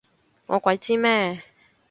[0.47, 1.43] 我鬼知咩？